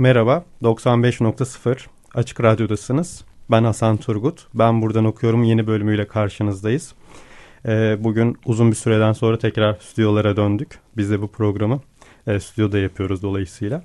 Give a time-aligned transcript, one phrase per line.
[0.00, 3.24] Merhaba, 95.0 Açık Radyo'dasınız.
[3.50, 4.46] Ben Hasan Turgut.
[4.54, 6.94] Ben buradan okuyorum yeni bölümüyle karşınızdayız.
[7.66, 10.78] Ee, bugün uzun bir süreden sonra tekrar stüdyolara döndük.
[10.96, 11.80] Biz de bu programı
[12.26, 13.82] e, stüdyoda yapıyoruz dolayısıyla.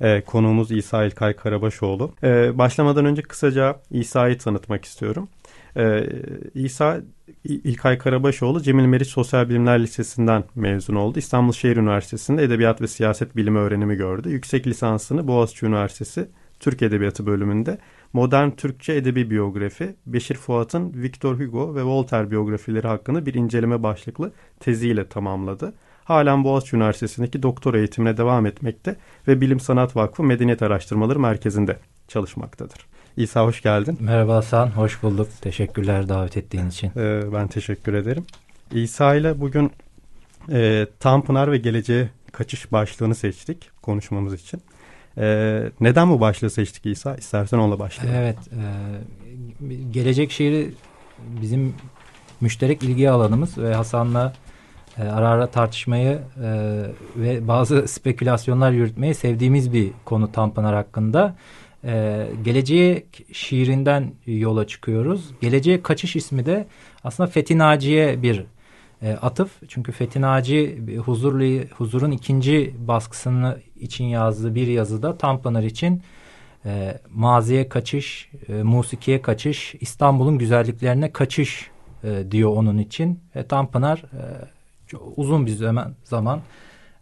[0.00, 2.12] E, konuğumuz İsa İlkay Karabaşoğlu.
[2.22, 5.28] E, başlamadan önce kısaca İsa'yı tanıtmak istiyorum.
[5.76, 6.06] E,
[6.54, 7.00] İsa
[7.44, 11.18] İlkay Karabaşoğlu Cemil Meriç Sosyal Bilimler Lisesi'nden mezun oldu.
[11.18, 14.30] İstanbul Şehir Üniversitesi'nde Edebiyat ve Siyaset Bilimi öğrenimi gördü.
[14.30, 16.28] Yüksek lisansını Boğaziçi Üniversitesi
[16.60, 17.78] Türk Edebiyatı bölümünde
[18.12, 24.32] Modern Türkçe Edebi Biyografi, Beşir Fuat'ın Victor Hugo ve Voltaire biyografileri hakkında bir inceleme başlıklı
[24.60, 25.74] teziyle tamamladı.
[26.04, 28.96] Halen Boğaziçi Üniversitesi'ndeki doktora eğitimine devam etmekte
[29.28, 32.86] ve Bilim Sanat Vakfı Medeniyet Araştırmaları Merkezi'nde çalışmaktadır.
[33.16, 33.98] İsa hoş geldin.
[34.00, 35.28] Merhaba Hasan, hoş bulduk.
[35.40, 36.92] Teşekkürler davet ettiğin için.
[36.96, 38.24] Ee, ben teşekkür ederim.
[38.72, 39.70] İsa ile bugün
[40.52, 44.62] e, Tanpınar ve Geleceğe Kaçış başlığını seçtik konuşmamız için.
[45.18, 47.14] E, neden bu başlığı seçtik İsa?
[47.14, 48.20] İstersen onunla başlayalım.
[48.20, 50.70] Evet, e, gelecek şiiri
[51.42, 51.74] bizim
[52.40, 54.32] müşterek ilgi alanımız ve Hasan'la
[54.98, 56.82] e, ara ara tartışmayı e,
[57.16, 61.34] ve bazı spekülasyonlar yürütmeyi sevdiğimiz bir konu Tanpınar hakkında.
[61.84, 65.30] E, gelecek şiirinden yola çıkıyoruz.
[65.40, 66.66] Geleceğe kaçış ismi de
[67.04, 68.44] aslında Fethi Naci'ye bir
[69.02, 69.50] e, atıf.
[69.68, 76.02] Çünkü Fethi Naci Huzurlu, Huzur'un ikinci baskısını için yazdığı bir yazıda Tanpınar için
[76.64, 81.70] e, maziye kaçış, e, musikiye kaçış, İstanbul'un güzelliklerine kaçış
[82.04, 83.20] e, diyor onun için.
[83.34, 84.22] E, Tanpınar e,
[85.16, 86.40] uzun bir zaman, zaman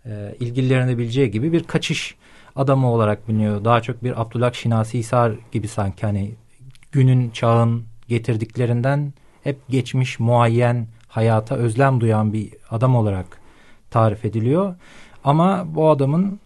[0.07, 2.15] e, ilgililerine bileceği gibi bir kaçış
[2.57, 3.65] adamı olarak biliniyor.
[3.65, 6.35] Daha çok bir Abdullah Şinasi Hisar gibi sanki hani
[6.93, 9.13] günün çağın getirdiklerinden
[9.45, 13.27] hep geçmiş muayyen hayata özlem duyan bir adam olarak
[13.91, 14.75] tarif ediliyor.
[15.25, 16.41] Ama bu adamın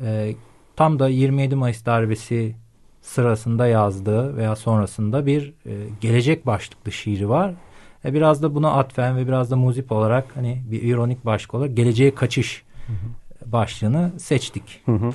[0.00, 0.34] e,
[0.76, 2.54] tam da 27 Mayıs darbesi
[3.02, 7.54] sırasında yazdığı veya sonrasında bir e, gelecek başlıklı şiiri var.
[8.04, 11.76] E, biraz da buna atfen ve biraz da muzip olarak hani bir ironik başlık olarak
[11.76, 13.52] geleceğe kaçış hı hı.
[13.52, 14.80] başlığını seçtik.
[14.86, 15.12] Hı hı.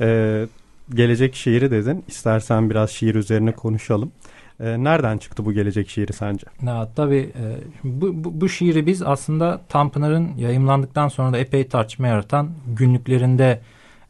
[0.00, 0.46] Ee,
[0.94, 2.04] gelecek şiiri dedin.
[2.08, 4.12] İstersen biraz şiir üzerine konuşalım.
[4.60, 6.46] Ee, nereden çıktı bu gelecek şiiri sence?
[6.66, 7.44] Ya, tabii e,
[7.84, 13.60] bu, bu, bu şiiri biz aslında Tanpınar'ın yayımlandıktan sonra da epey tartışma yaratan günlüklerinde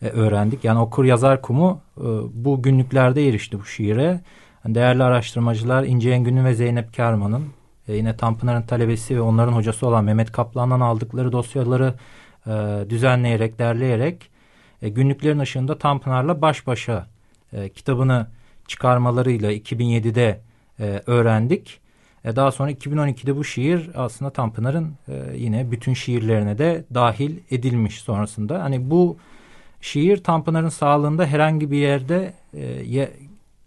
[0.02, 0.64] e, öğrendik.
[0.64, 2.04] Yani okur yazar kumu e,
[2.34, 4.20] bu günlüklerde erişti bu şiire.
[4.66, 7.44] Değerli araştırmacılar İnce Engün'ün ve Zeynep Kerman'ın
[7.90, 11.94] e, yine Tanpınar'ın talebesi ve onların hocası olan Mehmet Kaplan'dan aldıkları dosyaları
[12.46, 12.50] e,
[12.90, 14.30] düzenleyerek, derleyerek
[14.82, 17.06] e, günlüklerin ışığında Tanpınar'la baş başa
[17.52, 18.26] e, kitabını
[18.66, 20.40] çıkarmalarıyla 2007'de
[20.80, 21.80] e, öğrendik.
[22.24, 28.00] E, daha sonra 2012'de bu şiir aslında Tanpınar'ın e, yine bütün şiirlerine de dahil edilmiş
[28.00, 28.62] sonrasında.
[28.62, 29.16] Hani bu
[29.80, 33.08] şiir Tanpınar'ın sağlığında herhangi bir yerde e,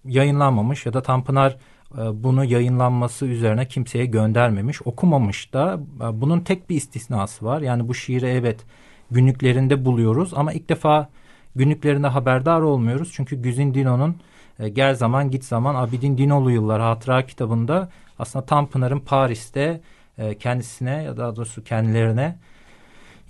[0.05, 1.57] yayınlanmamış ya da Tanpınar
[1.97, 7.61] bunu yayınlanması üzerine kimseye göndermemiş, okumamış da e, bunun tek bir istisnası var.
[7.61, 8.65] Yani bu şiiri evet
[9.11, 11.09] günlüklerinde buluyoruz ama ilk defa
[11.55, 13.11] günlüklerinde haberdar olmuyoruz.
[13.13, 14.17] Çünkü Güzin Dino'nun
[14.59, 17.89] e, Gel Zaman Git Zaman Abidin Dinolu Yıllar Hatıra kitabında
[18.19, 19.81] aslında Tanpınar'ın Paris'te
[20.17, 22.37] e, kendisine ya da doğrusu kendilerine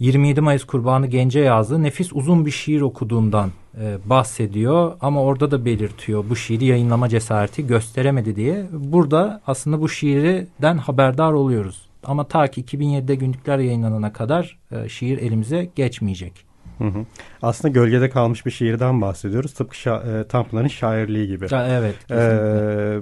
[0.03, 4.91] 27 Mayıs Kurbanı Gence yazdığı nefis uzun bir şiir okuduğundan e, bahsediyor.
[5.01, 8.65] Ama orada da belirtiyor bu şiiri yayınlama cesareti gösteremedi diye.
[8.71, 11.87] Burada aslında bu şiirden haberdar oluyoruz.
[12.03, 16.45] Ama ta ki 2007'de günlükler yayınlanana kadar e, şiir elimize geçmeyecek.
[16.77, 17.05] Hı hı.
[17.41, 19.53] Aslında gölgede kalmış bir şiirden bahsediyoruz.
[19.53, 21.47] Tıpkı şa e, Tanpınar'ın şairliği gibi.
[21.47, 21.95] Ha, evet.
[22.11, 22.99] Ee,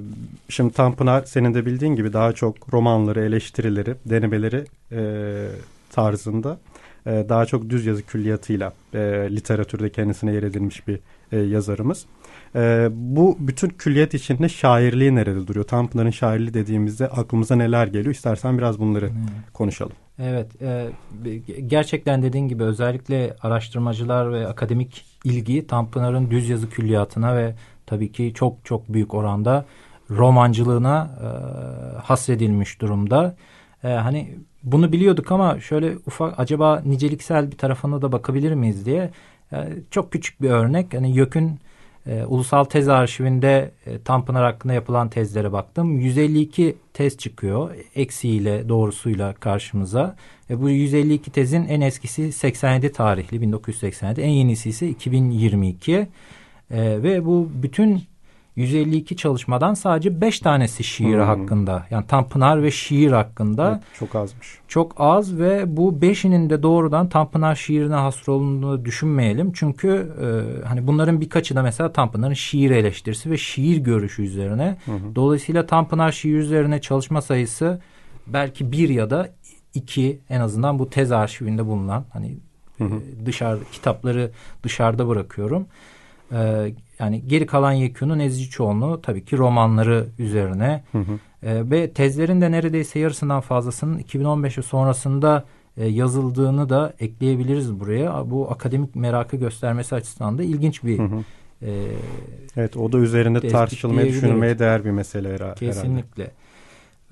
[0.49, 5.01] şimdi Tanpınar senin de bildiğin gibi daha çok romanları, eleştirileri, denemeleri e,
[5.91, 6.57] tarzında
[7.05, 8.99] e, daha çok düz yazı külliyatıyla e,
[9.31, 10.99] literatürde kendisine yer edilmiş bir
[11.31, 12.05] e, yazarımız.
[12.55, 15.65] E, bu bütün külliyat içinde şairliği nerede duruyor?
[15.65, 18.15] Tanpınar'ın şairliği dediğimizde aklımıza neler geliyor?
[18.15, 19.15] İstersen biraz bunları hmm.
[19.53, 19.93] konuşalım.
[20.19, 20.89] Evet, e,
[21.67, 27.55] gerçekten dediğin gibi özellikle araştırmacılar ve akademik ilgi Tanpınar'ın düz yazı külliyatına ve
[27.85, 29.65] tabii ki çok çok büyük oranda
[30.09, 31.27] romancılığına e,
[31.97, 33.35] hasredilmiş durumda.
[33.83, 39.11] e, hani bunu biliyorduk ama şöyle ufak acaba niceliksel bir tarafına da bakabilir miyiz diye
[39.53, 39.57] e,
[39.91, 40.93] çok küçük bir örnek.
[40.93, 41.59] Hani YÖK'ün
[42.07, 45.99] e, Ulusal Tez Arşivinde e, Tanpınar hakkında yapılan tezlere baktım.
[45.99, 47.75] 152 tez çıkıyor.
[47.95, 50.15] Eksiğiyle doğrusuyla karşımıza.
[50.49, 54.21] E, bu 152 tezin en eskisi 87 tarihli 1987.
[54.21, 55.91] En yenisi ise 2022.
[55.93, 56.07] E,
[57.03, 58.03] ve bu bütün
[58.55, 61.21] 152 çalışmadan sadece 5 tanesi şiir hmm.
[61.21, 61.85] hakkında.
[61.89, 63.71] Yani Tanpınar ve şiir hakkında.
[63.71, 64.57] Evet, çok azmış.
[64.67, 69.51] Çok az ve bu 5'inin de doğrudan Tanpınar şiirine hasrolunduğunu düşünmeyelim.
[69.53, 70.27] Çünkü e,
[70.67, 74.77] hani bunların birkaçı da mesela Tanpınar'ın şiir eleştirisi ve şiir görüşü üzerine.
[74.85, 77.81] Hı Dolayısıyla Tanpınar şiir üzerine çalışma sayısı
[78.27, 79.29] belki bir ya da
[79.73, 82.37] iki en azından bu tez arşivinde bulunan hani
[82.77, 82.95] hı hı.
[82.95, 84.31] E, dışarı kitapları
[84.63, 85.67] dışarıda bırakıyorum.
[86.31, 90.83] E, yani geri kalan yekünün ezici çoğunluğu tabii ki romanları üzerine.
[90.91, 91.19] Hı hı.
[91.43, 95.45] E, ve tezlerin de neredeyse yarısından fazlasının 2015 sonrasında
[95.77, 98.29] e, yazıldığını da ekleyebiliriz buraya.
[98.31, 101.23] Bu akademik merakı göstermesi açısından da ilginç bir hı hı.
[101.61, 101.71] E,
[102.57, 105.55] evet o da üzerinde tartışılmaya düşünülmeye değer bir mesele herhalde.
[105.55, 106.31] Kesinlikle.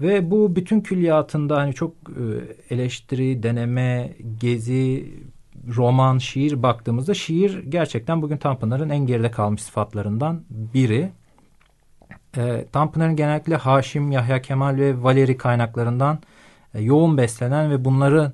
[0.01, 2.25] Ve bu bütün külliyatında hani çok e,
[2.75, 5.13] eleştiri, deneme, gezi,
[5.75, 11.11] roman, şiir baktığımızda şiir gerçekten bugün Tanpınar'ın en geride kalmış sıfatlarından biri.
[12.37, 16.19] E, Tanpınar'ın genellikle Haşim, Yahya Kemal ve Valeri kaynaklarından
[16.73, 18.31] e, yoğun beslenen ve bunları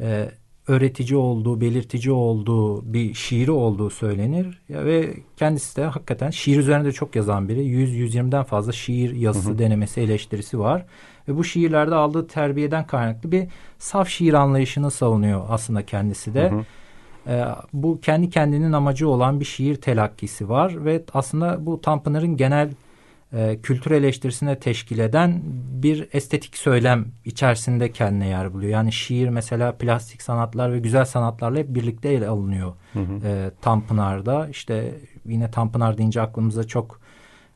[0.00, 0.30] e,
[0.68, 4.60] öğretici olduğu, belirtici olduğu bir şiiri olduğu söylenir.
[4.70, 7.60] Ve kendisi de hakikaten şiir üzerinde çok yazan biri.
[7.60, 9.58] 100-120'den fazla şiir yazısı, hı hı.
[9.58, 10.86] denemesi, eleştirisi var.
[11.28, 16.50] Ve bu şiirlerde aldığı terbiyeden kaynaklı bir saf şiir anlayışını savunuyor aslında kendisi de.
[16.50, 16.64] Hı hı.
[17.26, 22.70] E, bu kendi kendinin amacı olan bir şiir telakkisi var ve aslında bu Tanpınar'ın genel
[23.34, 25.42] e, kültür eleştirisine teşkil eden
[25.82, 28.72] bir estetik söylem içerisinde kendine yer buluyor.
[28.72, 33.26] Yani şiir mesela plastik sanatlar ve güzel sanatlarla hep birlikte ele alınıyor hı hı.
[33.28, 34.48] E, Tanpınar'da.
[34.48, 34.94] İşte
[35.26, 37.00] yine Tanpınar deyince aklımıza çok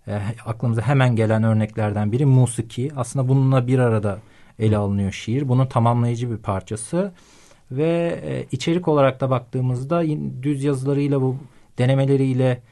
[0.07, 2.91] e, aklımıza hemen gelen örneklerden biri musiki.
[2.97, 4.19] Aslında bununla bir arada
[4.59, 5.49] ele alınıyor şiir.
[5.49, 7.13] Bunun tamamlayıcı bir parçası.
[7.71, 10.03] Ve e, içerik olarak da baktığımızda
[10.43, 11.37] düz yazılarıyla bu
[11.79, 12.63] denemeleriyle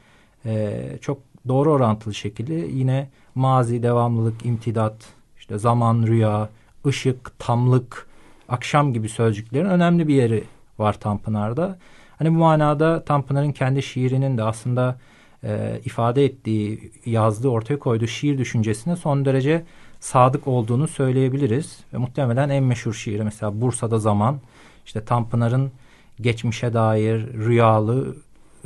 [0.45, 4.95] e, çok doğru orantılı şekilde yine mazi, devamlılık, imtidat,
[5.37, 6.49] işte zaman, rüya,
[6.85, 8.07] ışık, tamlık,
[8.49, 10.43] akşam gibi sözcüklerin önemli bir yeri
[10.79, 11.77] var Tanpınar'da.
[12.17, 14.97] Hani bu manada Tanpınar'ın kendi şiirinin de aslında
[15.43, 19.63] e, ifade ettiği, yazdığı, ortaya koyduğu şiir düşüncesine son derece
[19.99, 21.79] sadık olduğunu söyleyebiliriz.
[21.93, 24.39] Ve muhtemelen en meşhur şiiri mesela Bursa'da Zaman,
[24.85, 25.71] işte Tanpınar'ın
[26.21, 28.15] geçmişe dair rüyalı,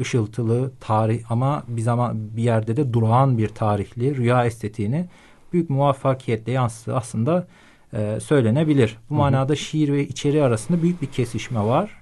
[0.01, 5.05] ışıltılı tarih ama bir zaman bir yerde de durağan bir tarihli rüya estetiğini
[5.53, 7.47] büyük muvaffakiyetle yansıttığı aslında
[7.93, 8.97] e, söylenebilir.
[9.09, 9.19] Bu hı hı.
[9.19, 12.01] manada şiir ve içeri arasında büyük bir kesişme var.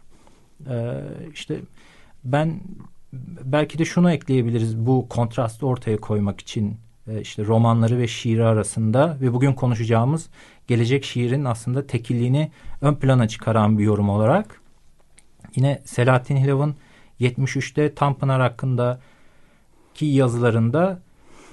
[0.69, 1.03] E,
[1.33, 1.59] işte
[2.23, 2.61] ben
[3.43, 9.17] belki de şunu ekleyebiliriz bu kontrastı ortaya koymak için e, işte romanları ve şiiri arasında
[9.21, 10.29] ve bugün konuşacağımız
[10.67, 12.51] gelecek şiirin aslında tekilliğini
[12.81, 14.61] ön plana çıkaran bir yorum olarak
[15.55, 16.75] yine Selahattin Hilav'ın
[17.21, 18.99] 73'te Tanpınar hakkında
[19.93, 20.99] ki yazılarında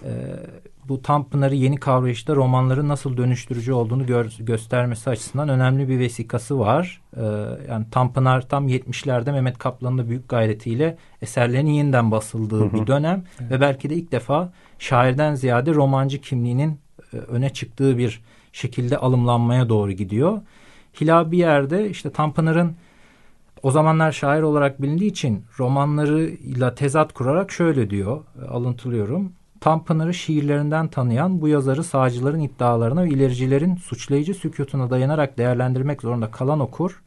[0.05, 0.11] e,
[0.89, 7.01] bu Tanpınar'ı yeni kavrayışta romanları nasıl dönüştürücü olduğunu gör, göstermesi açısından önemli bir vesikası var.
[7.17, 7.23] E,
[7.71, 12.73] yani Tanpınar tam 70'lerde Mehmet Kaplan'ın da büyük gayretiyle eserlerinin yeniden basıldığı hı hı.
[12.73, 13.51] bir dönem evet.
[13.51, 16.81] ve belki de ilk defa şairden ziyade romancı kimliğinin
[17.13, 20.41] e, öne çıktığı bir şekilde alımlanmaya doğru gidiyor.
[21.01, 22.77] Hilal bir yerde işte Tanpınar'ın
[23.63, 29.33] o zamanlar şair olarak bilindiği için romanlarıyla tezat kurarak şöyle diyor, alıntılıyorum.
[29.61, 36.61] Tanpınar'ı şiirlerinden tanıyan bu yazarı sağcıların iddialarına ve ilericilerin suçlayıcı sükutuna dayanarak değerlendirmek zorunda kalan
[36.61, 37.03] okur,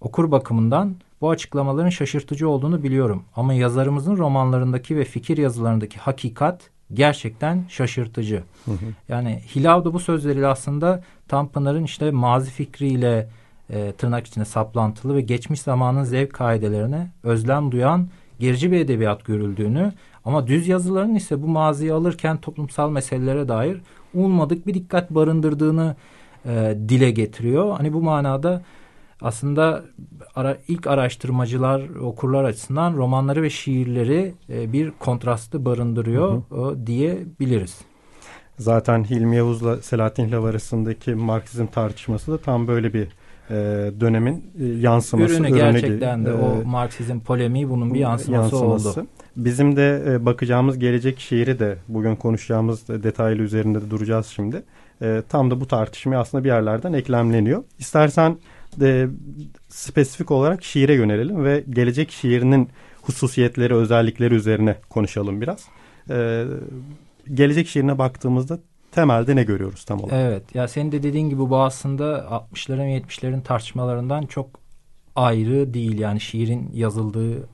[0.00, 3.22] okur bakımından bu açıklamaların şaşırtıcı olduğunu biliyorum.
[3.36, 8.42] Ama yazarımızın romanlarındaki ve fikir yazılarındaki hakikat gerçekten şaşırtıcı.
[8.64, 8.76] Hı hı.
[9.08, 13.28] Yani Hilav da bu sözleriyle aslında Tanpınar'ın işte mazi fikriyle
[13.70, 18.08] e, tırnak içinde saplantılı ve geçmiş zamanın zevk kaidelerine özlem duyan
[18.40, 19.92] gerici bir edebiyat görüldüğünü
[20.24, 23.80] ama düz yazıların ise bu maziyi alırken toplumsal meselelere dair
[24.14, 25.96] ummadık bir dikkat barındırdığını
[26.46, 27.76] e, dile getiriyor.
[27.76, 28.62] Hani bu manada
[29.20, 29.84] aslında
[30.34, 36.86] ara, ilk araştırmacılar, okurlar açısından romanları ve şiirleri e, bir kontrastı barındırıyor hı hı.
[36.86, 37.78] diyebiliriz.
[38.58, 43.08] Zaten Hilmi Yavuz'la Selahattin Hilav arasındaki Marksizm tartışması da tam böyle bir
[43.50, 43.54] e,
[44.00, 45.34] dönemin e, yansıması.
[45.34, 49.00] Ürünü, ürünü gerçekten de e, o Marksizm polemiği bunun bir yansıması, yansıması.
[49.00, 49.06] oldu.
[49.36, 54.62] Bizim de e, bakacağımız gelecek şiiri de bugün konuşacağımız detaylı üzerinde de duracağız şimdi.
[55.02, 57.64] e, tam da bu tartışmaya aslında bir yerlerden eklemleniyor.
[57.78, 58.38] İstersen
[58.76, 59.08] de
[59.68, 62.68] spesifik olarak şiire yönelelim ve gelecek şiirinin
[63.02, 65.64] hususiyetleri, özellikleri üzerine konuşalım biraz.
[66.10, 66.44] E,
[67.34, 68.58] gelecek şiirine baktığımızda
[68.92, 70.14] temelde ne görüyoruz tam olarak?
[70.14, 70.54] Evet.
[70.54, 72.04] Ya senin de dediğin gibi bu aslında
[72.52, 74.50] 60'ların ve 70'lerin tartışmalarından çok
[75.16, 75.98] ayrı değil.
[75.98, 77.48] Yani şiirin yazıldığı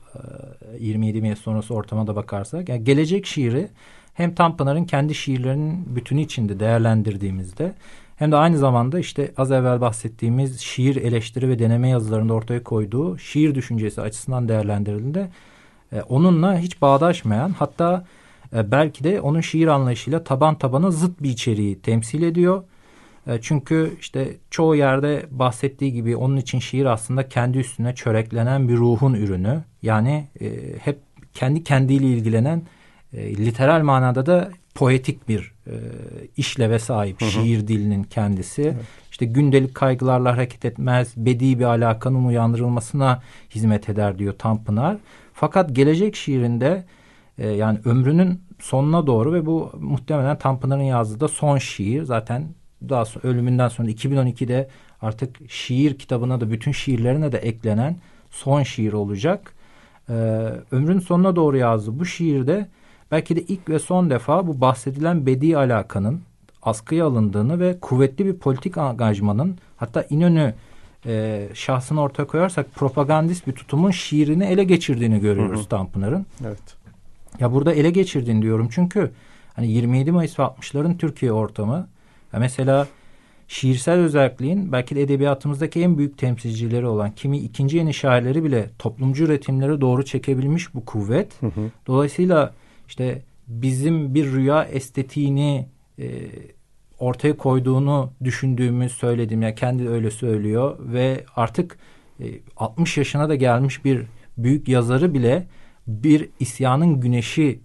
[0.79, 2.69] 27 Mayıs sonrası ortama da bakarsak.
[2.69, 3.69] Yani gelecek şiiri
[4.13, 7.73] hem Tanpınar'ın kendi şiirlerinin bütünü içinde değerlendirdiğimizde
[8.15, 13.17] hem de aynı zamanda işte az evvel bahsettiğimiz şiir eleştiri ve deneme yazılarında ortaya koyduğu
[13.17, 15.29] şiir düşüncesi açısından değerlendirildiğinde
[15.91, 18.05] e, onunla hiç bağdaşmayan hatta e,
[18.53, 22.63] belki de onun şiir anlayışıyla taban tabana zıt bir içeriği temsil ediyor.
[23.27, 28.77] E, çünkü işte çoğu yerde bahsettiği gibi onun için şiir aslında kendi üstüne çöreklenen bir
[28.77, 29.63] ruhun ürünü.
[29.81, 30.49] Yani e,
[30.79, 30.99] hep
[31.33, 32.61] kendi kendiyle ilgilenen
[33.13, 35.73] e, literal manada da poetik bir e,
[36.37, 37.29] işleve sahip hı hı.
[37.29, 38.61] şiir dilinin kendisi.
[38.61, 38.75] Evet.
[39.11, 44.97] İşte gündelik kaygılarla hareket etmez, bedi bir alakanın uyandırılmasına hizmet eder diyor Tanpınar.
[45.33, 46.85] Fakat gelecek şiirinde
[47.37, 52.03] e, yani ömrünün sonuna doğru ve bu muhtemelen Tanpınar'ın yazdığı da son şiir.
[52.03, 52.47] Zaten
[52.89, 54.69] daha sonra, ölümünden sonra 2012'de
[55.01, 57.95] artık şiir kitabına da bütün şiirlerine de eklenen
[58.31, 59.53] son şiir olacak.
[60.09, 60.13] Ee,
[60.71, 61.99] ömrün sonuna doğru yazdı.
[61.99, 62.67] Bu şiirde
[63.11, 66.21] belki de ilk ve son defa bu bahsedilen bedi alakanın
[66.61, 70.53] askıya alındığını ve kuvvetli bir politik angajmanın hatta İnönü
[71.05, 76.25] e, şahsını ortaya koyarsak propagandist bir tutumun şiirini ele geçirdiğini görüyoruz Tanpınar'ın.
[76.45, 76.74] Evet.
[77.39, 79.11] Ya burada ele geçirdiğini diyorum çünkü
[79.53, 81.87] hani 27 Mayıs ve 60'ların Türkiye ortamı
[82.33, 82.87] ya mesela
[83.47, 89.23] şiirsel özelliğin belki de edebiyatımızdaki en büyük temsilcileri olan kimi ikinci yeni şairleri bile toplumcu
[89.23, 91.41] üretimlere doğru çekebilmiş bu kuvvet.
[91.41, 91.71] Hı hı.
[91.87, 92.53] Dolayısıyla
[92.87, 95.67] işte bizim bir rüya estetiğini
[95.99, 96.07] e,
[96.99, 101.77] ortaya koyduğunu düşündüğümüz söylediğim ya yani kendi öyle söylüyor ve artık
[102.19, 102.25] e,
[102.57, 104.01] 60 yaşına da gelmiş bir
[104.37, 105.47] büyük yazarı bile
[105.87, 107.59] bir isyanın güneşi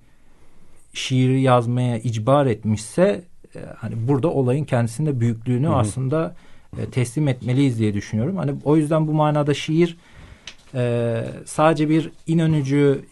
[0.93, 3.25] şiiri yazmaya icbar etmişse
[3.55, 5.77] e, hani burada olayın kendisinde büyüklüğünü hı hı.
[5.77, 6.37] aslında
[6.79, 8.37] e, teslim etmeliyiz diye düşünüyorum.
[8.37, 9.97] Hani o yüzden bu manada şiir
[10.75, 13.05] e, sadece bir inönücü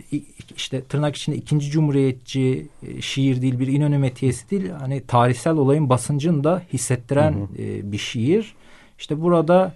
[0.56, 5.88] işte tırnak içinde ikinci cumhuriyetçi e, şiir değil bir inönü metiyesi değil hani tarihsel olayın
[5.88, 7.62] basıncını da hissettiren hı hı.
[7.62, 8.54] E, bir şiir.
[8.98, 9.74] İşte burada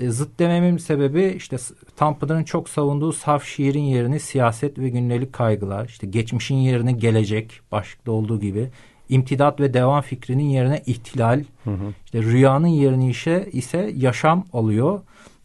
[0.00, 1.56] e, zıt dememin sebebi işte
[1.96, 8.12] Tanpınar'ın çok savunduğu saf şiirin yerini siyaset ve gündelik kaygılar, işte geçmişin yerini gelecek başlıkta
[8.12, 8.70] olduğu gibi
[9.08, 11.94] imtidat ve devam fikrinin yerine ihtilal, hı hı.
[12.04, 15.00] işte rüyanın yerini ise, ise yaşam alıyor.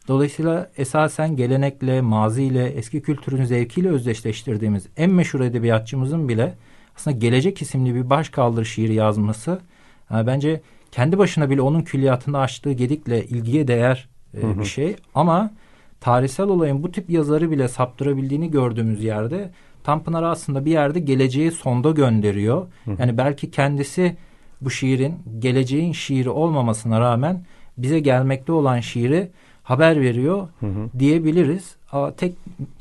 [0.07, 6.53] Dolayısıyla esasen gelenekle, maziyle, eski kültürün zevkiyle özdeşleştirdiğimiz en meşhur edebiyatçımızın bile
[6.97, 9.59] aslında Gelecek isimli bir başkaldır şiiri yazması
[10.11, 14.59] yani bence kendi başına bile onun külliyatında açtığı gedikle ilgiye değer e, hı hı.
[14.59, 14.95] bir şey.
[15.15, 15.51] Ama
[16.01, 19.51] tarihsel olayın bu tip yazarı bile saptırabildiğini gördüğümüz yerde
[19.85, 22.67] Tanpınar aslında bir yerde geleceği sonda gönderiyor.
[22.85, 22.91] Hı.
[22.99, 24.17] Yani belki kendisi
[24.61, 27.45] bu şiirin geleceğin şiiri olmamasına rağmen
[27.77, 29.31] bize gelmekte olan şiiri
[29.63, 30.99] haber veriyor hı hı.
[30.99, 31.75] diyebiliriz.
[31.91, 32.35] Ama tek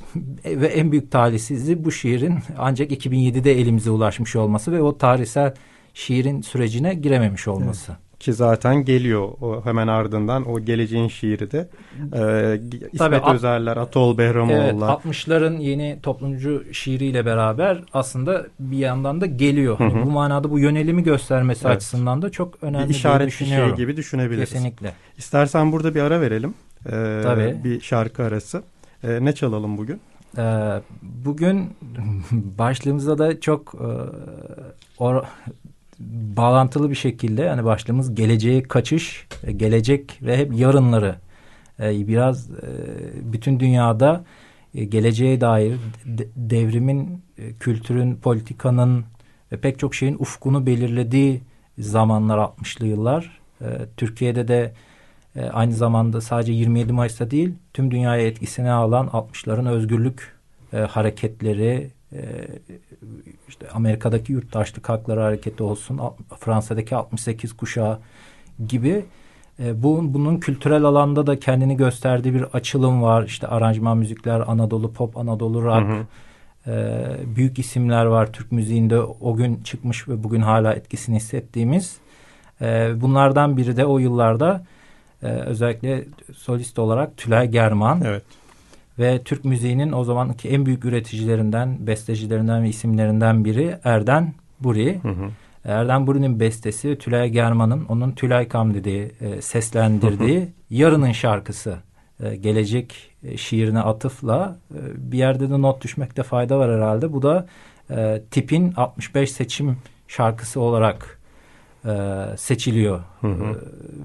[0.45, 5.55] ve en büyük talihsizliği bu şiirin ancak 2007'de elimize ulaşmış olması ve o tarihsel
[5.95, 7.93] şiirin sürecine girememiş olması.
[7.93, 11.69] Evet ki zaten geliyor o hemen ardından o geleceğin şiiri de
[12.13, 12.61] e,
[12.93, 14.99] İsmet Tabii, Özerler, Atol Behramoğlu'lar.
[15.05, 19.79] Evet 60'ların yeni toplumcu şiiriyle beraber aslında bir yandan da geliyor.
[19.79, 19.89] Hı hı.
[19.89, 21.77] Hani bu manada bu yönelimi göstermesi evet.
[21.77, 23.73] açısından da çok önemli bir işaret düşünüyorum.
[23.73, 24.51] bir şey gibi düşünebiliriz.
[24.51, 24.93] Kesinlikle.
[25.19, 26.55] İstersen burada bir ara verelim.
[26.87, 27.57] Ee, Tabii.
[27.65, 28.63] Bir şarkı arası.
[29.05, 30.01] Ee, ne çalalım bugün?
[30.39, 31.71] Ee, bugün
[32.33, 33.89] başlığımızda da çok e,
[34.99, 35.23] or,
[36.37, 41.17] bağlantılı bir şekilde yani başlığımız geleceğe kaçış, gelecek ve hep yarınları
[41.81, 42.53] e, biraz e,
[43.33, 44.25] bütün dünyada
[44.75, 45.77] e, geleceğe dair
[46.37, 47.23] devrimin,
[47.61, 49.05] kültürün, politikanın
[49.53, 51.43] ve pek çok şeyin ufkunu belirlediği
[51.79, 53.41] zamanlar 60'lı yıllar.
[53.97, 54.73] Türkiye'de de
[55.53, 60.35] aynı zamanda sadece 27 Mayıs'ta değil tüm dünyaya etkisine alan 60'ların özgürlük
[60.89, 61.91] hareketleri,
[63.49, 66.01] işte Amerika'daki yurttaşlık hakları hareketi olsun,
[66.39, 67.99] Fransa'daki 68 kuşağı
[68.69, 69.05] gibi
[69.61, 73.25] e, bu bunun kültürel alanda da kendini gösterdiği bir açılım var.
[73.25, 76.07] İşte aranjman müzikler, Anadolu pop, Anadolu rock, hı hı.
[76.67, 81.97] E, büyük isimler var Türk müziğinde o gün çıkmış ve bugün hala etkisini hissettiğimiz.
[82.61, 84.65] E, bunlardan biri de o yıllarda
[85.23, 86.05] özellikle
[86.35, 88.03] solist olarak Tülay German.
[88.05, 88.23] Evet
[88.99, 95.01] ve Türk müziğinin o zamanki en büyük üreticilerinden, bestecilerinden ve isimlerinden biri Erden Buri.
[95.03, 95.31] Hı hı.
[95.65, 101.77] Erdem Buri'nin bestesi Tülay German'ın onun Tülay Kam dediği e, seslendirdiği Yarının şarkısı
[102.21, 107.13] e, gelecek e, şiirine atıfla e, bir yerde de not düşmekte fayda var herhalde.
[107.13, 107.47] Bu da
[107.91, 109.77] e, tipin 65 seçim
[110.09, 111.21] şarkısı olarak
[111.85, 111.93] e,
[112.37, 113.45] seçiliyor hı hı.
[113.45, 113.57] E,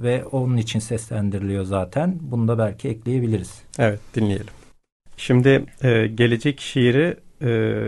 [0.03, 2.17] ve onun için seslendiriliyor zaten.
[2.21, 3.61] Bunu da belki ekleyebiliriz.
[3.79, 4.58] Evet dinleyelim.
[5.19, 7.81] Şimdi e, gelecek şiiri e,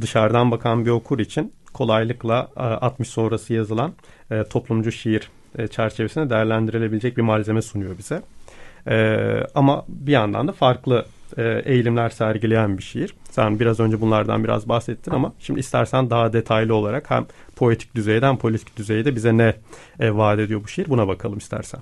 [0.00, 3.92] dışarıdan bakan bir okur için kolaylıkla e, 60 sonrası yazılan
[4.30, 8.22] e, toplumcu şiir e, çerçevesinde değerlendirilebilecek bir malzeme sunuyor bize.
[8.88, 9.18] E,
[9.54, 13.14] ama bir yandan da farklı e, eğilimler sergileyen bir şiir.
[13.30, 18.36] Sen biraz önce bunlardan biraz bahsettin ama şimdi istersen daha detaylı olarak hem poetik düzeyden
[18.36, 19.54] politik düzeyde bize ne
[20.00, 20.88] e, vaat ediyor bu şiir?
[20.88, 21.80] Buna bakalım istersen.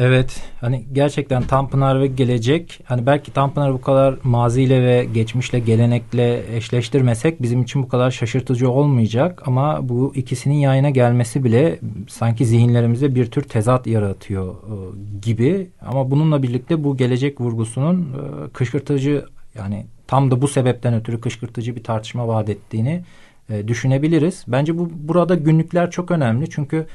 [0.00, 0.42] Evet.
[0.60, 7.42] Hani gerçekten Tanpınar ve gelecek hani belki Tanpınar bu kadar maziyle ve geçmişle gelenekle eşleştirmesek
[7.42, 9.42] bizim için bu kadar şaşırtıcı olmayacak.
[9.46, 14.74] Ama bu ikisinin yayına gelmesi bile sanki zihinlerimize bir tür tezat yaratıyor e,
[15.22, 15.70] gibi.
[15.86, 21.76] Ama bununla birlikte bu gelecek vurgusunun e, kışkırtıcı yani tam da bu sebepten ötürü kışkırtıcı
[21.76, 23.02] bir tartışma vaat ettiğini
[23.50, 24.44] e, düşünebiliriz.
[24.48, 26.86] Bence bu burada günlükler çok önemli çünkü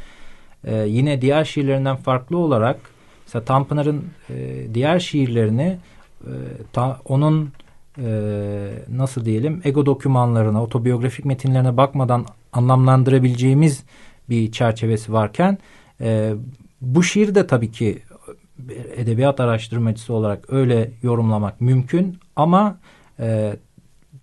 [0.63, 2.79] e, yine diğer şiirlerinden farklı olarak
[3.25, 5.77] mesela Tanpınar'ın e, diğer şiirlerini
[6.22, 6.34] e,
[6.74, 7.51] ta, onun
[7.98, 8.12] e,
[8.89, 13.84] nasıl diyelim ego dokümanlarına, otobiyografik metinlerine bakmadan anlamlandırabileceğimiz
[14.29, 15.58] bir çerçevesi varken
[16.01, 16.34] e,
[16.81, 18.01] bu şiir de tabii ki
[18.96, 22.77] edebiyat araştırmacısı olarak öyle yorumlamak mümkün ama
[23.20, 23.55] e,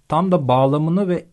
[0.09, 1.25] tam da bağlamını ve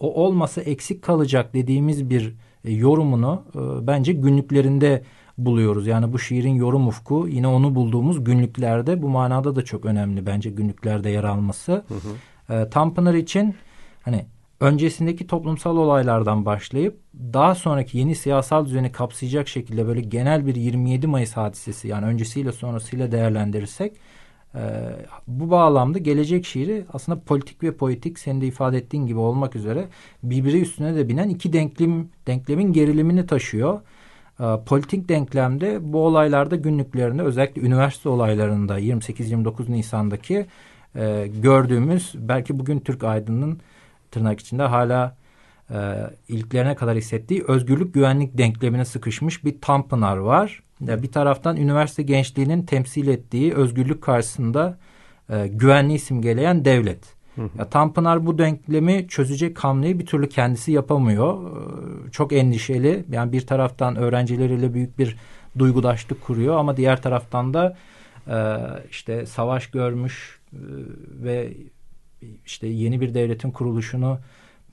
[0.00, 2.34] o olmasa eksik kalacak dediğimiz bir
[2.64, 5.02] e, yorumunu e, bence günlüklerinde
[5.38, 5.86] buluyoruz.
[5.86, 10.50] Yani bu şiirin yorum ufku yine onu bulduğumuz günlüklerde bu manada da çok önemli bence
[10.50, 11.72] günlüklerde yer alması.
[11.72, 12.54] Hı hı.
[12.54, 13.54] E, Tanpınar için
[14.02, 14.26] hani
[14.60, 21.06] öncesindeki toplumsal olaylardan başlayıp daha sonraki yeni siyasal düzeni kapsayacak şekilde böyle genel bir 27
[21.06, 23.96] Mayıs hadisesi yani öncesiyle sonrasıyla değerlendirirsek
[25.26, 29.84] bu bağlamda gelecek şiiri aslında politik ve poetik senin de ifade ettiğin gibi olmak üzere
[30.22, 33.80] birbiri üstüne de binen iki denklem denklemin gerilimini taşıyor.
[34.40, 40.46] E, politik denklemde bu olaylarda günlüklerinde özellikle üniversite olaylarında 28-29 Nisan'daki
[40.96, 43.60] e, gördüğümüz belki bugün Türk aydının
[44.10, 45.16] tırnak içinde hala
[45.70, 50.62] e, ilklerine kadar hissettiği özgürlük güvenlik denklemine sıkışmış bir Tanpınar var.
[50.80, 54.78] Bir taraftan üniversite gençliğinin temsil ettiği özgürlük karşısında
[55.30, 57.16] e, güvenliği simgeleyen devlet.
[57.58, 61.50] Ya Tanpınar bu denklemi çözecek hamleyi bir türlü kendisi yapamıyor.
[62.06, 63.04] E, çok endişeli.
[63.12, 65.16] Yani bir taraftan öğrencileriyle büyük bir
[65.58, 67.76] duygudaşlık kuruyor ama diğer taraftan da
[68.28, 68.56] e,
[68.90, 70.58] işte savaş görmüş e,
[71.24, 71.52] ve
[72.46, 74.18] işte yeni bir devletin kuruluşunu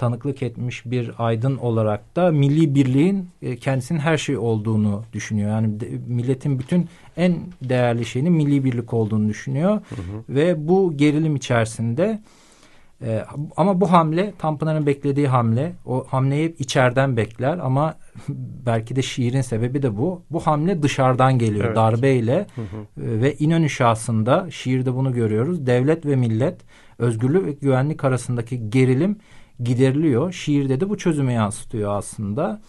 [0.03, 5.49] tanıklık etmiş bir aydın olarak da milli birliğin e, kendisinin her şey olduğunu düşünüyor.
[5.49, 9.71] Yani de, milletin bütün en değerli şeyinin milli birlik olduğunu düşünüyor.
[9.71, 10.23] Hı hı.
[10.29, 12.21] Ve bu gerilim içerisinde
[13.01, 13.25] e,
[13.57, 15.73] ama bu hamle Tanpınar'ın beklediği hamle.
[15.85, 17.95] O hamleyi içeriden bekler ama
[18.65, 20.21] belki de şiirin sebebi de bu.
[20.31, 21.75] Bu hamle dışarıdan geliyor evet.
[21.75, 23.05] darbeyle hı hı.
[23.05, 25.65] E, ve İnönü şahsında şiirde bunu görüyoruz.
[25.65, 26.61] Devlet ve millet
[26.99, 29.17] özgürlük ve güvenlik arasındaki gerilim
[29.59, 30.31] gideriliyor.
[30.31, 32.61] Şiirde de bu çözümü yansıtıyor aslında.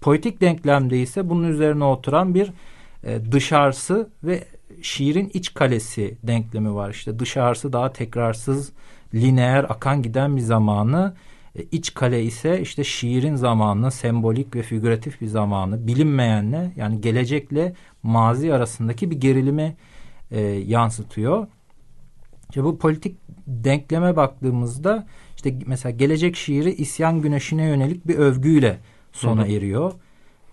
[0.00, 2.52] Poetik denklemde ise bunun üzerine oturan bir
[3.04, 4.44] e, dışarısı ve
[4.82, 6.90] şiirin iç kalesi denklemi var.
[6.90, 8.72] İşte dışarısı daha tekrarsız,
[9.14, 11.14] lineer, akan giden bir zamanı.
[11.56, 17.74] E, iç kale ise işte şiirin zamanı, sembolik ve figüratif bir zamanı, bilinmeyenle yani gelecekle
[18.02, 19.76] mazi arasındaki bir gerilimi
[20.30, 21.46] e, yansıtıyor.
[22.48, 25.06] İşte bu politik denkleme baktığımızda
[25.38, 28.78] işte mesela gelecek şiiri isyan güneşine yönelik bir övgüyle
[29.12, 29.52] sona hı hı.
[29.52, 29.92] eriyor.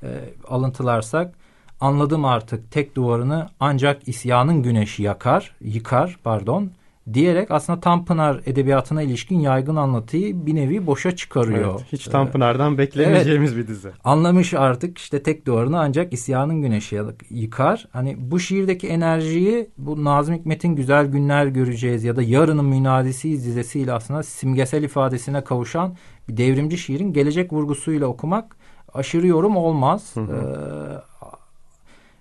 [0.04, 0.08] E,
[0.48, 1.36] alıntılarsak
[1.82, 6.72] anladım artık tek duvarını ancak isyanın güneşi yakar, yıkar pardon
[7.14, 11.76] diyerek aslında Tanpınar edebiyatına ilişkin yaygın anlatıyı bir nevi boşa çıkarıyor.
[11.80, 13.90] Evet, hiç Tanpınar'dan ee, beklemeyeceğimiz evet, bir dizi.
[14.04, 17.88] Anlamış artık işte tek duvarını ancak isyanın güneşi yıkar.
[17.92, 23.94] Hani bu şiirdeki enerjiyi bu Nazım Hikmet'in güzel günler göreceğiz ya da yarının münadisi dizesiyle
[23.94, 25.96] aslında simgesel ifadesine kavuşan
[26.30, 28.56] bir devrimci şiirin gelecek vurgusuyla okumak
[28.94, 30.12] aşırı yorum olmaz.
[30.14, 30.34] Hı hı.
[30.34, 31.16] Ee,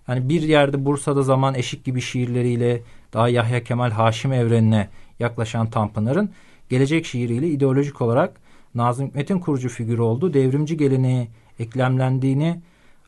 [0.09, 2.83] yani bir yerde Bursa'da zaman eşik gibi şiirleriyle
[3.15, 6.31] daha Yahya Kemal Haşim evrenine yaklaşan Tanpınar'ın
[6.69, 8.41] gelecek şiiriyle ideolojik olarak
[8.75, 12.61] Nazım Hikmet'in kurucu figürü olduğu devrimci geleneği eklemlendiğini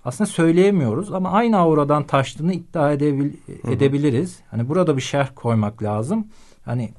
[0.04, 3.72] aslında söyleyemiyoruz ama aynı auradan taştığını iddia edebil Hı-hı.
[3.72, 4.40] edebiliriz.
[4.50, 6.26] Hani burada bir şerh koymak lazım.
[6.64, 6.92] Hani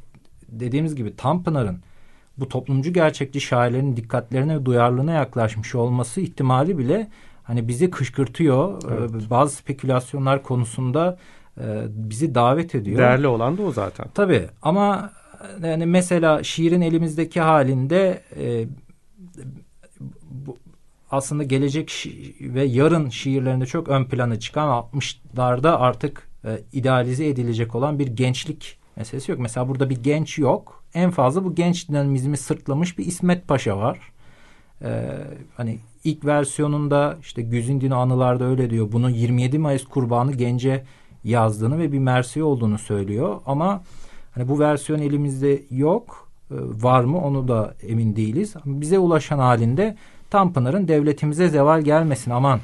[0.50, 1.80] dediğimiz gibi Tanpınar'ın
[2.38, 7.08] bu toplumcu gerçekçi şairlerin dikkatlerine ve duyarlılığına yaklaşmış olması ihtimali bile
[7.44, 8.82] hani bizi kışkırtıyor.
[8.92, 9.30] Evet.
[9.30, 11.18] Bazı spekülasyonlar konusunda
[11.90, 12.98] bizi davet ediyor.
[12.98, 14.08] Değerli olan da o zaten.
[14.14, 15.12] Tabii ama
[15.64, 18.66] yani mesela şiirin elimizdeki halinde e,
[20.32, 20.58] bu,
[21.12, 27.76] aslında gelecek şi- ve yarın şiirlerinde çok ön plana çıkan 60'larda artık e, idealize edilecek
[27.76, 29.40] olan bir gençlik meselesi yok.
[29.40, 30.84] Mesela burada bir genç yok.
[30.94, 34.00] En fazla bu genç dinamizmi sırtlamış bir İsmet Paşa var.
[34.82, 35.10] Ee,
[35.58, 38.92] hani ilk versiyonunda işte Güzindino anılarda öyle diyor.
[38.92, 40.84] Bunu 27 Mayıs kurbanı gence
[41.30, 43.36] yazdığını ve bir mersi olduğunu söylüyor.
[43.46, 43.84] Ama
[44.36, 46.28] hani bu versiyon elimizde yok.
[46.52, 48.56] Ee, var mı onu da emin değiliz.
[48.66, 49.98] Bize ulaşan halinde
[50.30, 52.60] Tanpınar'ın devletimize zeval gelmesin aman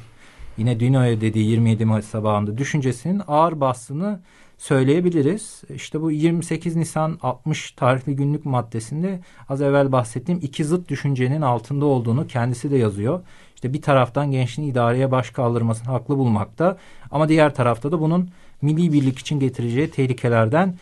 [0.57, 4.19] yine Dino'ya dediği 27 Mayıs sabahında düşüncesinin ağır bastığını
[4.57, 5.61] söyleyebiliriz.
[5.75, 11.85] İşte bu 28 Nisan 60 tarihli günlük maddesinde az evvel bahsettiğim iki zıt düşüncenin altında
[11.85, 13.21] olduğunu kendisi de yazıyor.
[13.55, 16.77] İşte bir taraftan gençliğin idareye baş kaldırmasını haklı bulmakta
[17.11, 18.29] ama diğer tarafta da bunun
[18.63, 20.75] milli birlik için getireceği tehlikelerden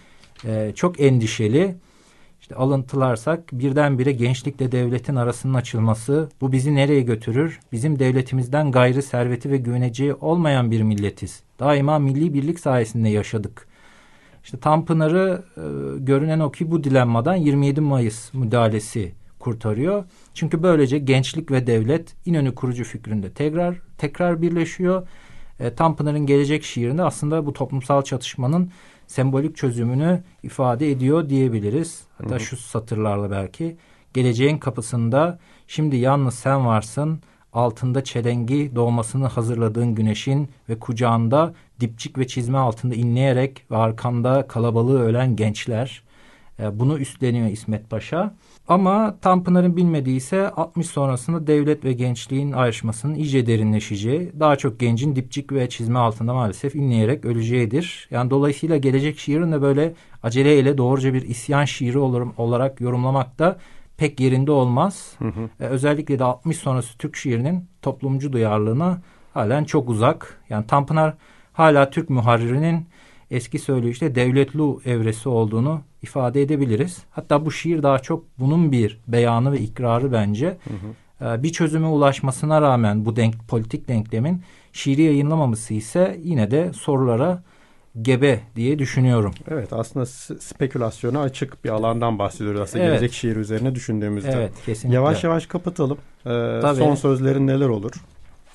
[0.46, 1.76] e, çok endişeli.
[2.42, 7.60] İşte alıntılarsak birdenbire gençlikle devletin arasının açılması bu bizi nereye götürür?
[7.72, 11.44] Bizim devletimizden gayrı serveti ve güveneceği olmayan bir milletiz.
[11.60, 13.68] Daima milli birlik sayesinde yaşadık.
[14.44, 15.64] İşte Tanpınar'ı e,
[16.00, 20.04] görünen o ki bu dilemmadan 27 Mayıs müdahalesi kurtarıyor.
[20.34, 25.08] Çünkü böylece gençlik ve devlet İnönü kurucu fikrinde tekrar tekrar birleşiyor.
[25.62, 28.72] E, Tanpınar'ın gelecek şiirinde aslında bu toplumsal çatışmanın
[29.08, 32.02] sembolik çözümünü ifade ediyor diyebiliriz.
[32.18, 32.40] Hatta hı hı.
[32.40, 33.78] şu satırlarla belki
[34.14, 37.22] geleceğin kapısında şimdi yalnız sen varsın
[37.54, 45.02] altında çelengi doğmasını hazırladığın güneşin ve kucağında dipçik ve çizme altında inleyerek ve arkanda kalabalığı
[45.04, 46.04] ölen gençler.
[46.60, 48.36] E, bunu üstleniyor İsmet Paşa.
[48.72, 55.16] Ama Tanpınar'ın bilmediği ise 60 sonrasında devlet ve gençliğin ayrışmasının iyice derinleşeceği, daha çok gencin
[55.16, 58.08] dipçik ve çizme altında maalesef inleyerek öleceğidir.
[58.12, 62.00] Yani dolayısıyla gelecek şiirin de böyle aceleyle doğruca bir isyan şiiri
[62.38, 63.60] olarak yorumlamak da
[63.98, 65.16] pek yerinde olmaz.
[65.20, 65.50] Hı hı.
[65.60, 69.02] Ee, özellikle de 60 sonrası Türk şiirinin toplumcu duyarlılığına
[69.34, 70.44] halen çok uzak.
[70.50, 71.14] Yani Tanpınar
[71.54, 72.88] hala Türk muharririnin
[73.32, 76.98] eski söyleyişte devletlu evresi olduğunu ifade edebiliriz.
[77.12, 80.48] Hatta bu şiir daha çok bunun bir beyanı ve ikrarı bence.
[80.48, 81.36] Hı hı.
[81.38, 84.42] Ee, bir çözüme ulaşmasına rağmen bu denk, politik denklemin
[84.74, 87.44] şiiri yayınlamaması ise yine de sorulara
[88.02, 89.34] gebe diye düşünüyorum.
[89.48, 90.06] Evet aslında
[90.40, 93.00] spekülasyona açık bir alandan bahsediyoruz aslında evet.
[93.00, 94.32] gelecek şiir üzerine düşündüğümüzde.
[94.32, 94.96] Evet kesinlikle.
[94.96, 95.98] Yavaş yavaş kapatalım.
[96.26, 97.92] Ee, son sözlerin neler olur?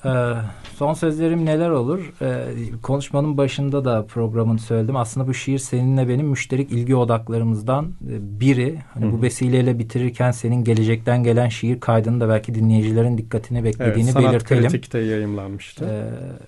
[0.06, 0.34] Ee,
[0.76, 2.12] son sözlerim neler olur?
[2.22, 2.44] Ee,
[2.82, 4.96] konuşmanın başında da programın söyledim.
[4.96, 8.78] Aslında bu şiir seninle benim müşterek ilgi odaklarımızdan e, biri.
[8.94, 14.24] Hani bu vesileyle bitirirken senin gelecekten gelen şiir kaydını da belki dinleyicilerin dikkatini beklediğini evet,
[14.24, 14.62] belirtelim.
[14.62, 15.84] Sanat kritikte yayımlanmıştı.
[15.84, 16.04] Ee,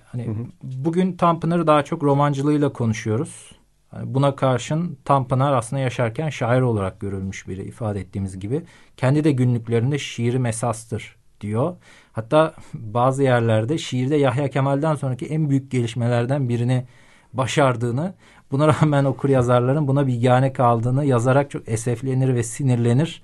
[0.07, 0.29] hani
[0.63, 3.51] bugün Tanpınar'ı daha çok romancılığıyla konuşuyoruz.
[3.95, 8.63] Yani buna karşın Tanpınar aslında yaşarken şair olarak görülmüş biri ifade ettiğimiz gibi.
[8.97, 11.77] Kendi de günlüklerinde şiiri mesastır diyor.
[12.13, 16.85] Hatta bazı yerlerde şiirde Yahya Kemal'den sonraki en büyük gelişmelerden birini
[17.33, 18.15] başardığını,
[18.51, 23.23] buna rağmen okur yazarların buna bir yane kaldığını yazarak çok eseflenir ve sinirlenir.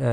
[0.00, 0.06] Ee,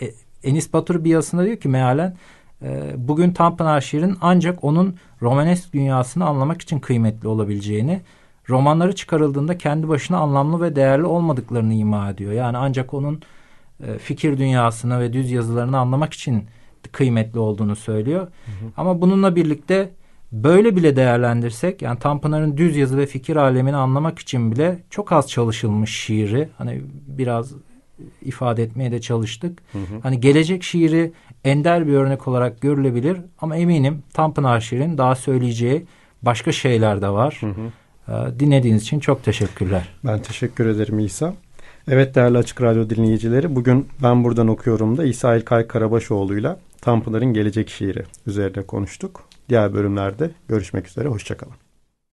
[0.00, 0.12] e,
[0.44, 2.16] Enis Batur bir yazısında diyor ki mealen
[2.62, 8.00] e, bugün Tanpınar şiirin ancak onun romanesk dünyasını anlamak için kıymetli olabileceğini,
[8.48, 12.32] romanları çıkarıldığında kendi başına anlamlı ve değerli olmadıklarını ima ediyor.
[12.32, 13.22] Yani ancak onun
[13.86, 16.44] e, fikir dünyasını ve düz yazılarını anlamak için
[16.92, 18.20] kıymetli olduğunu söylüyor.
[18.20, 18.70] Hı hı.
[18.76, 19.90] Ama bununla birlikte
[20.32, 25.28] böyle bile değerlendirsek yani Tanpınar'ın düz yazı ve fikir alemini anlamak için bile çok az
[25.28, 27.52] çalışılmış şiiri hani biraz
[28.22, 29.62] ifade etmeye de çalıştık.
[29.72, 30.00] Hı hı.
[30.02, 31.12] Hani gelecek şiiri
[31.44, 35.86] ender bir örnek olarak görülebilir ama eminim Tanpınar şiirin daha söyleyeceği
[36.22, 37.38] başka şeyler de var.
[37.40, 37.70] Hı hı.
[38.08, 39.88] Ee, dinlediğiniz için çok teşekkürler.
[40.04, 41.34] Ben teşekkür ederim İsa.
[41.88, 47.68] Evet değerli Açık Radyo dinleyicileri bugün ben buradan okuyorum da İsa İlkay Karabaşoğlu'yla Tanpınar'ın Gelecek
[47.68, 49.24] Şiiri üzerine konuştuk.
[49.48, 51.08] Diğer bölümlerde görüşmek üzere.
[51.08, 51.61] Hoşçakalın.